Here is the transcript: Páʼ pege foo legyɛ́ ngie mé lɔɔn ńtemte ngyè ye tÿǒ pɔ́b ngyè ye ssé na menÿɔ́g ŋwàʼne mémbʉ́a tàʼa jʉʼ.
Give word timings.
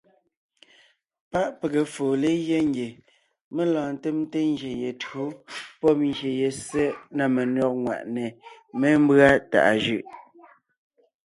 Páʼ 1.31 1.47
pege 1.59 1.81
foo 1.93 2.13
legyɛ́ 2.23 2.61
ngie 2.69 2.87
mé 3.53 3.61
lɔɔn 3.73 3.91
ńtemte 3.95 4.39
ngyè 4.51 4.71
ye 4.81 4.89
tÿǒ 5.01 5.23
pɔ́b 5.79 5.97
ngyè 6.09 6.31
ye 6.41 6.47
ssé 6.59 6.83
na 7.15 7.23
menÿɔ́g 7.35 7.75
ŋwàʼne 7.83 8.23
mémbʉ́a 8.79 9.29
tàʼa 9.51 9.73
jʉʼ. 9.83 10.03